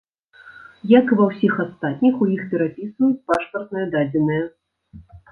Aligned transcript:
Як 0.99 1.11
і 1.15 1.17
ва 1.17 1.25
ўсіх 1.31 1.59
астатніх, 1.63 2.13
у 2.25 2.27
іх 2.35 2.41
перапісваюць 2.53 3.23
пашпартныя 3.33 3.85
дадзеныя. 3.97 4.43